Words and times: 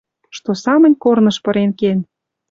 Что 0.35 0.49
самынь 0.63 0.99
корныш 1.03 1.37
пырен 1.43 1.71
кен. 1.79 1.99